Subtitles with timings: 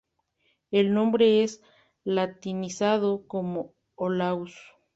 [0.71, 1.61] El nombre es
[2.05, 4.57] latinizado como "Olaus".